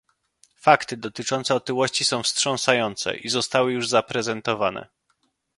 [0.59, 4.87] Fakty dotyczące otyłości są wstrząsające i zostały już zaprezentowane